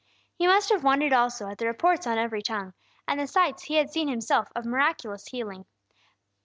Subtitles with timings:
[0.33, 2.73] He must have wondered also at the reports on every tongue,
[3.07, 5.67] and the sights he had seen himself of miraculous healing.